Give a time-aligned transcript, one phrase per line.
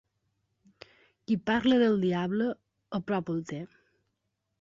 [1.27, 2.47] Qui parla del diable,
[2.99, 3.61] a prop el té.